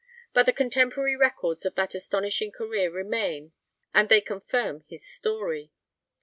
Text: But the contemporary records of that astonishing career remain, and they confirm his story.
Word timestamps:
But 0.33 0.47
the 0.47 0.51
contemporary 0.51 1.15
records 1.15 1.63
of 1.63 1.75
that 1.75 1.93
astonishing 1.93 2.51
career 2.51 2.89
remain, 2.89 3.51
and 3.93 4.09
they 4.09 4.19
confirm 4.19 4.83
his 4.87 5.05
story. 5.05 5.73